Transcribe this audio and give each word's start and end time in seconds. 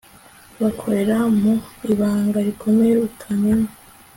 bakorera 0.61 1.17
mu 1.39 1.53
ibanga 1.91 2.37
rikomeye 2.47 2.93
utamenya 3.07 3.71